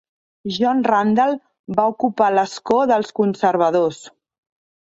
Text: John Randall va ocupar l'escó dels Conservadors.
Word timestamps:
John 0.53 0.79
Randall 0.91 1.35
va 1.81 1.85
ocupar 1.91 2.31
l'escó 2.39 2.81
dels 2.93 3.15
Conservadors. 3.21 4.05